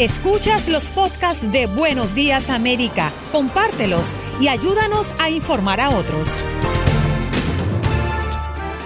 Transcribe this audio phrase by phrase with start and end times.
[0.00, 6.42] Escuchas los podcasts de Buenos Días América, compártelos y ayúdanos a informar a otros.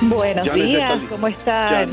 [0.02, 1.90] Buenos días, ¿cómo estás?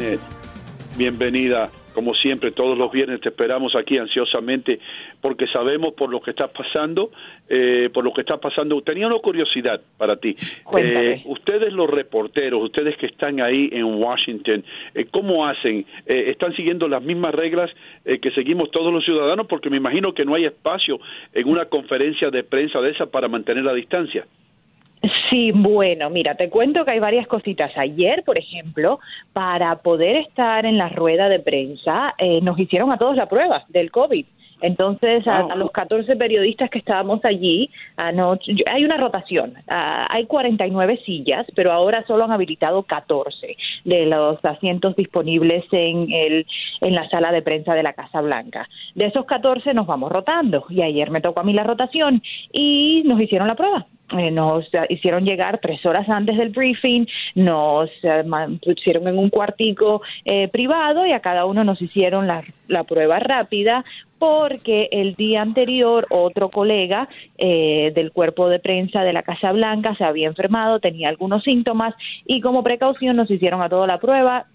[0.98, 1.72] bienvenida.
[1.96, 4.80] Como siempre, todos los viernes te esperamos aquí ansiosamente
[5.22, 7.10] porque sabemos por lo que está pasando,
[7.48, 8.82] eh, por lo que está pasando.
[8.82, 10.36] Tenía una curiosidad para ti.
[10.78, 15.86] Eh, ustedes los reporteros, ustedes que están ahí en Washington, eh, ¿cómo hacen?
[16.06, 17.72] ¿Están siguiendo las mismas reglas
[18.04, 19.48] que seguimos todos los ciudadanos?
[19.48, 21.00] Porque me imagino que no hay espacio
[21.34, 24.28] en una conferencia de prensa de esa para mantener la distancia.
[25.30, 27.72] Sí, bueno, mira, te cuento que hay varias cositas.
[27.76, 29.00] Ayer, por ejemplo,
[29.34, 33.66] para poder estar en la rueda de prensa, eh, nos hicieron a todos la prueba
[33.70, 34.26] del COVID.
[34.62, 39.54] Entonces, a, los 14 periodistas que estábamos allí, hay una rotación.
[39.68, 46.46] hay 49 sillas, pero ahora solo han habilitado 14 de los asientos disponibles en, el,
[46.82, 48.68] en la sala de prensa de la Casa Blanca.
[48.94, 53.04] De esos 14 nos vamos rotando y ayer me tocó a mí la rotación y
[53.06, 53.86] nos hicieron la prueba.
[54.12, 58.24] Eh, nos hicieron llegar tres horas antes del briefing, nos eh,
[58.64, 63.18] pusieron en un cuartico eh, privado y a cada uno nos hicieron la, la, prueba
[63.18, 63.84] rápida
[64.26, 70.04] porque el día anterior otro colega del cuerpo de prensa de la Casa Blanca se
[70.04, 71.94] había enfermado, tenía algunos síntomas
[72.26, 74.48] y como precaución nos hicieron a toda la prueba,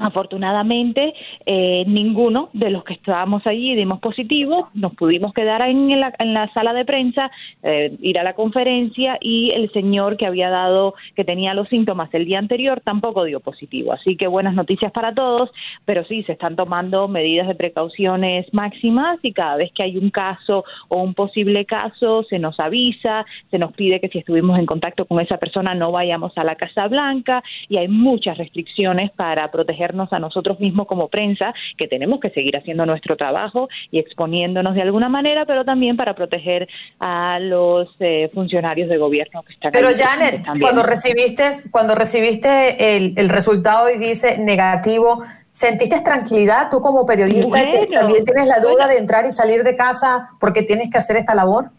[0.00, 1.12] Afortunadamente,
[1.44, 6.32] eh, ninguno de los que estábamos allí dimos positivo, nos pudimos quedar en la, en
[6.32, 7.30] la sala de prensa,
[7.62, 12.08] eh, ir a la conferencia y el señor que había dado, que tenía los síntomas
[12.14, 13.92] el día anterior, tampoco dio positivo.
[13.92, 15.50] Así que buenas noticias para todos,
[15.84, 20.08] pero sí, se están tomando medidas de precauciones máximas y cada vez que hay un
[20.08, 24.64] caso o un posible caso, se nos avisa, se nos pide que si estuvimos en
[24.64, 29.50] contacto con esa persona no vayamos a la Casa Blanca y hay muchas restricciones para
[29.50, 34.74] proteger a nosotros mismos como prensa, que tenemos que seguir haciendo nuestro trabajo y exponiéndonos
[34.74, 39.72] de alguna manera, pero también para proteger a los eh, funcionarios de gobierno que están
[39.72, 45.22] Pero Janet, cuando recibiste, cuando recibiste el, el resultado y dice negativo,
[45.52, 47.58] ¿Sentiste tranquilidad tú como periodista?
[47.92, 51.34] ¿También tienes la duda de entrar y salir de casa porque tienes que hacer esta
[51.34, 51.70] labor?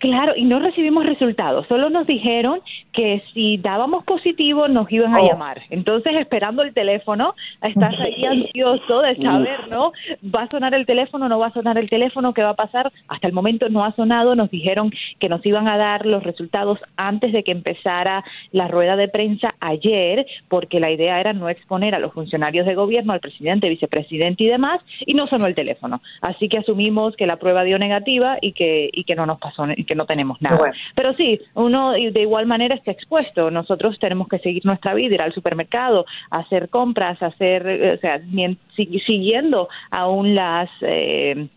[0.00, 2.60] Claro, y no recibimos resultados, solo nos dijeron
[2.92, 5.28] que si dábamos positivo nos iban a oh.
[5.28, 5.62] llamar.
[5.70, 9.92] Entonces, esperando el teléfono, estás ahí ansioso de saber, ¿no?
[10.24, 12.34] ¿Va a sonar el teléfono, no va a sonar el teléfono?
[12.34, 12.90] ¿Qué va a pasar?
[13.06, 16.80] Hasta el momento no ha sonado, nos dijeron que nos iban a dar los resultados
[16.96, 21.94] antes de que empezara la rueda de prensa ayer, porque la idea era no exponer
[21.94, 26.02] a los funcionarios de gobierno, al presidente, vicepresidente y demás, y no sonó el teléfono.
[26.22, 29.64] Así que asumimos que la prueba dio negativa y que, y que no nos pasó
[29.84, 30.72] que no tenemos nada.
[30.94, 33.50] Pero sí, uno de igual manera está expuesto.
[33.50, 38.20] Nosotros tenemos que seguir nuestra vida, ir al supermercado, hacer compras, hacer, eh, o sea,
[39.06, 40.70] siguiendo aún las...
[40.82, 41.48] Eh,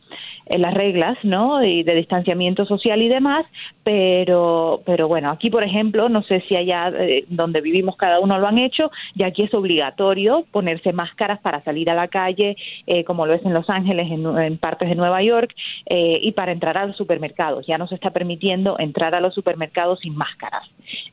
[0.58, 1.64] las reglas, ¿no?
[1.64, 3.46] Y de distanciamiento social y demás,
[3.84, 8.40] pero, pero bueno, aquí por ejemplo, no sé si allá eh, donde vivimos cada uno
[8.40, 12.58] lo han hecho, y aquí es obligatorio ponerse máscaras para salir a la calle,
[12.88, 15.54] eh, como lo es en Los Ángeles, en, partes de Nueva York,
[15.86, 17.66] eh, y para entrar a los supermercados.
[17.68, 20.64] Ya no se está permitiendo entrar a los supermercados sin máscaras.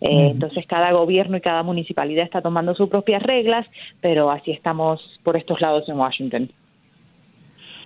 [0.00, 3.66] Entonces cada gobierno y cada municipalidad está tomando sus propias reglas,
[4.00, 6.50] pero así estamos por estos lados en Washington.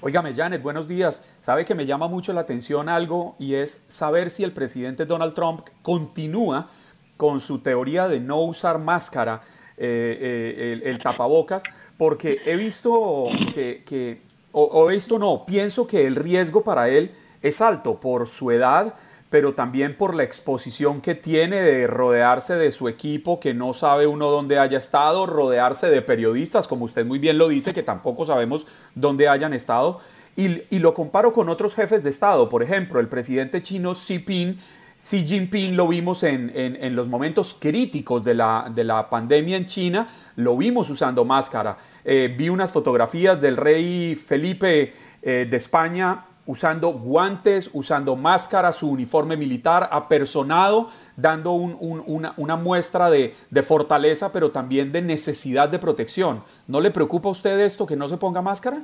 [0.02, 1.22] Óigame, Janet, buenos días.
[1.40, 5.34] Sabe que me llama mucho la atención algo y es saber si el presidente Donald
[5.34, 6.70] Trump continúa
[7.18, 9.42] con su teoría de no usar máscara,
[9.76, 11.64] eh, eh, el, tapabocas,
[11.98, 14.22] porque he visto que,
[14.52, 17.10] o, esto no, pienso que el riesgo para él
[17.42, 18.94] es alto por su edad,
[19.30, 24.08] pero también por la exposición que tiene de rodearse de su equipo, que no sabe
[24.08, 28.24] uno dónde haya estado, rodearse de periodistas, como usted muy bien lo dice, que tampoco
[28.24, 30.00] sabemos dónde hayan estado.
[30.36, 34.58] Y, lo comparo con otros jefes de Estado, por ejemplo, el presidente chino Xi Jinping,
[34.98, 40.08] Xi Jinping lo vimos en, los momentos críticos de la, de la, pandemia en China,
[40.36, 41.76] lo vimos usando máscara.
[42.04, 44.92] Eh, vi unas fotografías del rey Felipe
[45.22, 53.34] eh, de España usando guantes, usando máscara, su uniforme militar, apersonado, dando una, muestra de,
[53.50, 56.42] de, fortaleza, pero también de necesidad de protección.
[56.66, 58.82] ¿No le preocupa a usted esto que no se ponga máscara?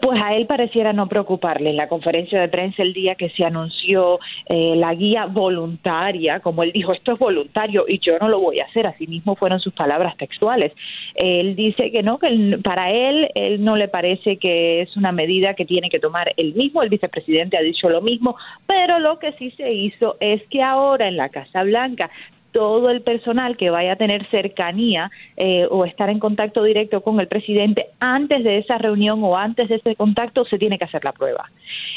[0.00, 1.70] Pues a él pareciera no preocuparle.
[1.70, 6.62] En la conferencia de prensa el día que se anunció eh, la guía voluntaria, como
[6.62, 9.60] él dijo, esto es voluntario y yo no lo voy a hacer, así mismo fueron
[9.60, 10.72] sus palabras textuales.
[11.14, 15.52] Él dice que no, que para él, él no le parece que es una medida
[15.52, 18.36] que tiene que tomar él mismo, el vicepresidente ha dicho lo mismo,
[18.66, 22.10] pero lo que sí se hizo es que ahora en la Casa Blanca
[22.54, 27.20] todo el personal que vaya a tener cercanía eh, o estar en contacto directo con
[27.20, 31.04] el presidente antes de esa reunión o antes de ese contacto se tiene que hacer
[31.04, 31.50] la prueba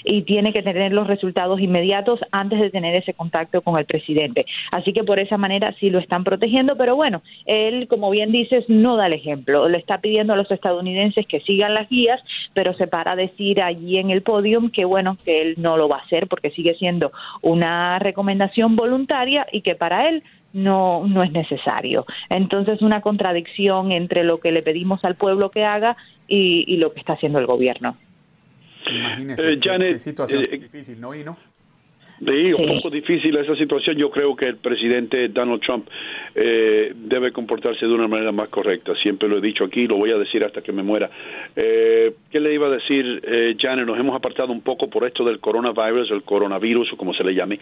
[0.03, 4.47] y tiene que tener los resultados inmediatos antes de tener ese contacto con el presidente.
[4.71, 8.65] Así que por esa manera sí lo están protegiendo, pero bueno, él, como bien dices,
[8.67, 9.69] no da el ejemplo.
[9.69, 12.19] Le está pidiendo a los estadounidenses que sigan las guías,
[12.53, 15.87] pero se para a decir allí en el podium que bueno, que él no lo
[15.87, 17.11] va a hacer porque sigue siendo
[17.43, 22.05] una recomendación voluntaria y que para él no, no es necesario.
[22.29, 25.97] Entonces, una contradicción entre lo que le pedimos al pueblo que haga
[26.27, 27.97] y, lo que está haciendo el gobierno.
[28.89, 31.13] Imagínese, eh, qué, situación eh, difícil, ¿no?
[31.13, 31.37] Y no.
[32.19, 33.95] Sí, un poco difícil esa situación.
[33.95, 35.87] Yo creo que el presidente Donald Trump
[36.33, 38.93] eh, debe comportarse de una manera más correcta.
[38.95, 41.11] Siempre lo he dicho aquí, lo voy a decir hasta que me muera.
[41.55, 43.85] Eh, ¿Qué le iba a decir, eh, Janet?
[43.85, 47.35] Nos hemos apartado un poco por esto del coronavirus, el coronavirus, o como se le
[47.35, 47.59] llame,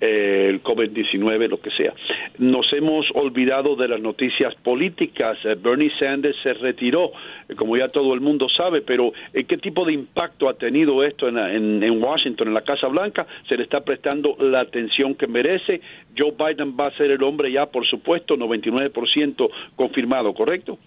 [0.00, 1.92] el COVID-19, lo que sea.
[2.38, 5.38] Nos hemos olvidado de las noticias políticas.
[5.60, 7.10] Bernie Sanders se retiró,
[7.56, 11.38] como ya todo el mundo sabe, pero ¿qué tipo de impacto ha tenido esto en,
[11.38, 13.26] en, en Washington, en la Casa Blanca?
[13.48, 15.80] Se le está prestando la atención que merece.
[16.16, 20.78] Joe Biden va a ser el hombre ya, por supuesto, 99% confirmado, ¿correcto?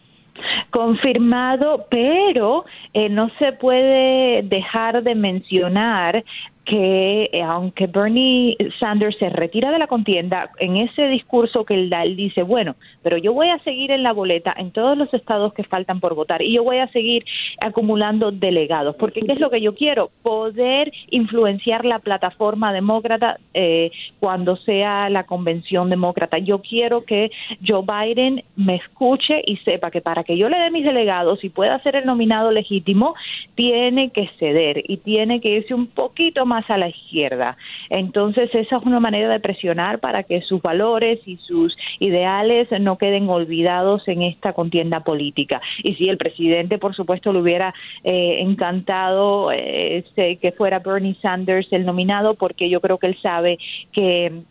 [0.70, 2.64] confirmado, pero
[2.94, 6.24] eh, no se puede dejar de mencionar
[6.70, 11.90] que eh, aunque Bernie Sanders se retira de la contienda, en ese discurso que él
[11.90, 15.12] da, él dice, bueno, pero yo voy a seguir en la boleta en todos los
[15.14, 17.26] estados que faltan por votar y yo voy a seguir
[17.60, 20.12] acumulando delegados, porque ¿qué es lo que yo quiero?
[20.22, 26.38] Poder influenciar la plataforma demócrata eh, cuando sea la convención demócrata.
[26.38, 27.32] Yo quiero que
[27.68, 31.50] Joe Biden me escuche y sepa que para que yo le dé mis delegados y
[31.50, 33.16] pueda ser el nominado legítimo,
[33.56, 37.58] tiene que ceder y tiene que irse un poquito más a la izquierda.
[37.90, 42.98] Entonces, esa es una manera de presionar para que sus valores y sus ideales no
[42.98, 45.62] queden olvidados en esta contienda política.
[45.84, 47.74] Y si el presidente, por supuesto, le hubiera
[48.04, 53.60] eh, encantado eh, que fuera Bernie Sanders el nominado, porque yo creo que él sabe
[53.92, 54.44] que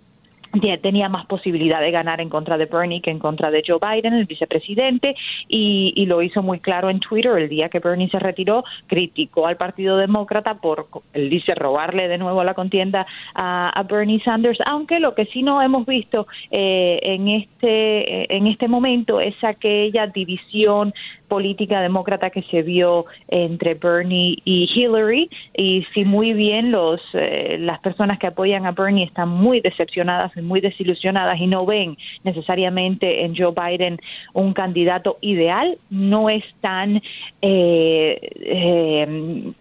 [0.81, 4.15] tenía más posibilidad de ganar en contra de Bernie que en contra de Joe Biden,
[4.15, 5.15] el vicepresidente,
[5.49, 9.59] y, lo hizo muy claro en Twitter el día que Bernie se retiró, criticó al
[9.59, 15.15] Partido Demócrata por, él dice, robarle de nuevo la contienda a, Bernie Sanders, aunque lo
[15.15, 20.93] que sí no hemos visto eh, en este en este momento es aquella división
[21.29, 25.31] política demócrata que se vio entre Bernie y Hillary.
[25.57, 30.37] Y si muy bien los eh, las personas que apoyan a Bernie están muy decepcionadas
[30.37, 33.99] y muy desilusionadas y no ven necesariamente en Joe Biden
[34.33, 37.01] un candidato ideal no es tan
[37.43, 39.53] eh, eh,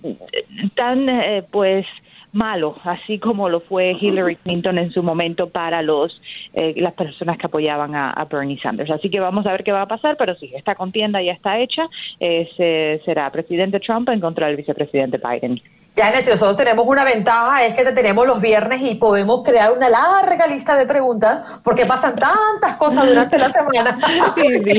[0.75, 1.07] tan
[1.51, 1.85] pues
[2.33, 6.21] malo, así como lo fue Hillary Clinton en su momento para los
[6.53, 8.91] eh, las personas que apoyaban a, Bernie Sanders.
[8.91, 11.59] Así que vamos a ver qué va a pasar, pero sí, esta contienda ya está
[11.59, 11.87] hecha.
[12.19, 15.59] Eh, será presidente Trump en contra del vicepresidente Biden.
[15.97, 19.71] Ya, si nosotros tenemos una ventaja, es que te tenemos los viernes y podemos crear
[19.71, 23.97] una larga lista de preguntas, porque pasan tantas cosas durante la semana,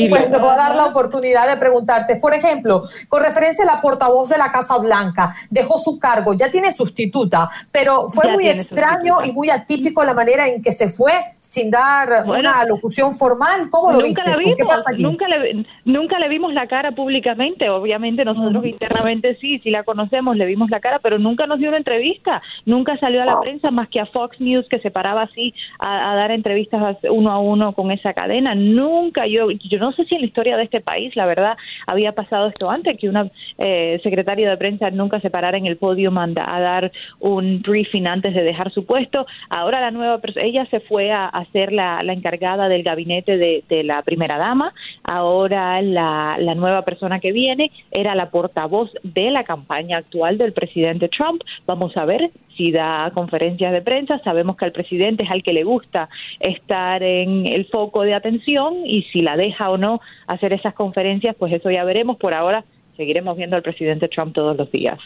[0.08, 2.16] pues nos va a dar la oportunidad de preguntarte.
[2.16, 6.52] Por ejemplo, con referencia a la portavoz de la Casa Blanca, dejó su cargo, ya
[6.52, 11.12] tiene sustituta, pero fue muy extraño y muy atípico la manera en que se fue
[11.40, 13.70] sin dar una alocución formal.
[13.70, 14.56] ¿Cómo lo nunca viste?
[14.56, 15.02] ¿Qué pasa aquí?
[15.02, 20.36] Nunca le, nunca le vimos la cara públicamente, obviamente nosotros internamente sí, sí la conocemos,
[20.36, 23.70] le vimos la cara, pero nunca nos dio una entrevista, nunca salió a la prensa
[23.70, 27.72] más que a Fox News que se paraba así a, dar entrevistas uno a uno
[27.72, 28.54] con esa cadena.
[28.54, 32.12] Nunca, yo, yo no sé si en la historia de este país, la verdad, había
[32.12, 36.10] pasado esto antes, que una eh, secretaria de prensa nunca se parara en el podio
[36.10, 39.26] manda a dar un briefing antes de dejar su puesto.
[39.48, 44.02] Ahora la nueva ella se fue a, ser la, encargada del gabinete de, de, la
[44.02, 44.72] primera dama.
[45.04, 50.52] Ahora la, la nueva persona que viene era la portavoz de la campaña actual del
[50.52, 54.20] presidente Trump Vamos a ver si da conferencias de prensa.
[54.24, 56.08] Sabemos que al presidente es al que le gusta
[56.40, 61.36] estar en el foco de atención y si la deja o no hacer esas conferencias,
[61.38, 62.16] pues eso ya veremos.
[62.16, 62.64] Por ahora
[62.96, 64.98] seguiremos viendo al presidente Trump todos los días.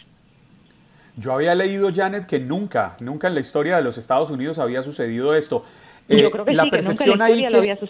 [1.16, 4.82] Yo había leído, Janet, que nunca, nunca en la historia de los Estados Unidos había
[4.82, 5.64] sucedido esto.
[6.08, 7.88] yo eh, creo que la sí, percepción que ahí que,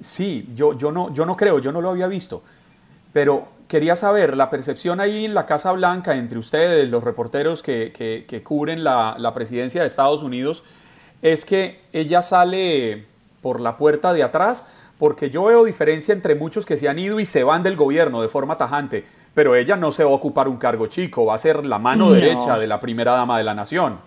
[0.00, 2.42] Sí, yo, yo, no, yo no creo, yo no lo había visto.
[3.14, 8.42] Pero quería saber, la percepción ahí en la Casa Blanca entre ustedes, los reporteros que,
[8.44, 10.64] cubren la, presidencia de Estados Unidos,
[11.22, 13.04] es que ella sale
[13.40, 14.68] por la puerta de atrás,
[14.98, 18.20] porque yo veo diferencia entre muchos que se han ido y se van del gobierno
[18.20, 21.38] de forma tajante, pero ella no se va a ocupar un cargo chico, va a
[21.38, 23.98] ser la mano derecha de la primera dama de la nación.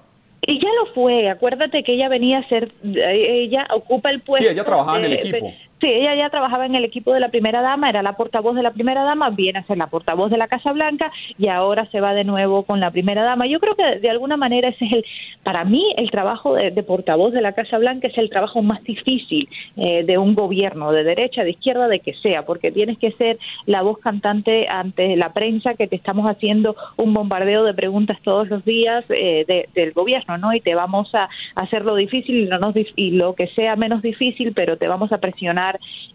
[0.42, 4.46] Y ya lo fue, acuérdate que ella venía a ser, eh, ella ocupa el puesto.
[4.46, 5.52] Sí, ella trabajaba en el equipo.
[5.80, 8.64] Sí, ella ya trabajaba en el equipo de la primera dama, era la portavoz de
[8.64, 12.02] la primera dama, viene a ser la portavoz de la Casa Blanca y ahora se
[12.02, 13.46] va de nuevo con la primera dama.
[13.46, 15.06] Yo creo que de alguna manera ese es el,
[15.44, 19.48] para mí, el trabajo de, portavoz de la Casa Blanca es el trabajo más difícil
[19.76, 23.38] eh, de un gobierno, de derecha, de izquierda, de que sea, porque tienes que ser
[23.68, 28.50] la voz cantante ante la prensa que te estamos haciendo un bombardeo de preguntas todos
[28.50, 30.54] los días eh, del gobierno, ¿no?
[30.56, 34.54] Y te vamos a hacer lo difícil y, no y lo que sea menos difícil,
[34.54, 35.67] pero te vamos a presionar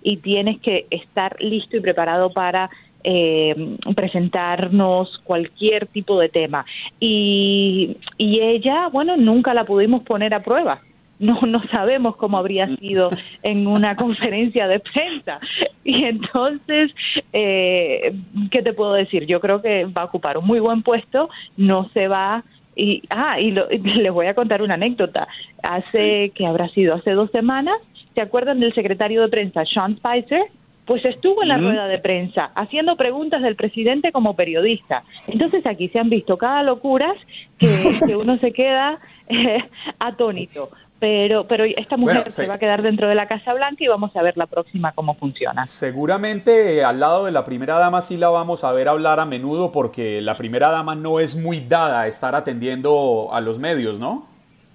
[0.02, 2.71] y tienes que estar listo y preparado para
[3.04, 6.64] eh, presentarnos cualquier tipo de tema.
[7.00, 10.80] Y, y ella, bueno, nunca la pudimos poner a prueba.
[11.18, 13.11] No, no sabemos cómo habría sido
[13.42, 15.40] en una conferencia de prensa.
[15.85, 16.92] Y entonces,
[17.32, 18.14] eh,
[18.50, 19.26] ¿qué te puedo decir?
[19.26, 22.44] Yo creo que va a ocupar un muy buen puesto, no se va
[22.75, 25.28] y ah y, les voy a contar una anécdota
[25.62, 27.76] hace que habrá sido hace dos semanas
[28.14, 30.42] ¿Se acuerdan del secretario de prensa, Sean Spicer?
[30.85, 35.04] Pues estuvo en la rueda de prensa haciendo preguntas del presidente como periodista.
[35.28, 37.16] Entonces aquí se han visto cada locuras
[37.57, 39.64] que, uno se queda eh,
[40.00, 40.71] atónito.
[40.99, 44.14] Pero, pero esta mujer se va a quedar dentro de la Casa Blanca y vamos
[44.14, 45.64] a ver la próxima cómo funciona.
[45.64, 49.25] Seguramente eh, al lado de la primera dama sí la vamos a ver hablar a
[49.25, 53.99] menudo porque la primera dama no es muy dada a estar atendiendo a los medios,
[53.99, 54.31] ¿no?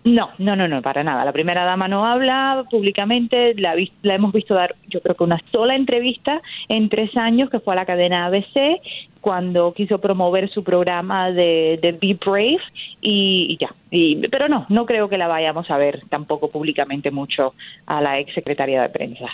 [0.08, 1.26] No, no, no, no, para nada.
[1.26, 5.42] La primera dama no habla públicamente, la, la, hemos visto dar, yo creo que una
[5.52, 8.80] sola entrevista en tres años, que fue a la cadena ABC,
[9.20, 12.62] cuando quiso promover su programa de, de Be Brave,
[13.02, 13.76] y, ya.
[13.92, 17.54] Y, pero no, no creo que la vayamos a ver tampoco públicamente mucho
[17.86, 19.28] a la ex secretaria de prensa.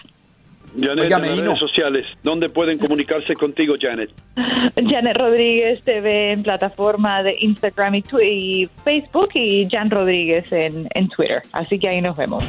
[0.79, 4.09] Janet, en las redes sociales, ¿dónde pueden comunicarse contigo, Janet?
[4.35, 11.41] Janet Rodríguez TV en plataforma de Instagram y, Facebook y Jan Rodríguez en, en Twitter.
[11.51, 12.43] Así que ahí nos vemos.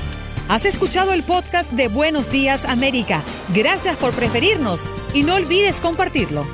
[0.48, 3.22] Has escuchado el podcast de Buenos Días América.
[3.54, 6.44] Gracias por preferirnos y no olvides compartirlo.